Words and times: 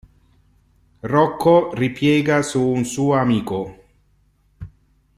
Rocco 1.03 1.75
ripiega 1.75 2.41
su 2.41 2.59
un 2.59 2.85
suo 2.85 3.13
amico. 3.13 3.75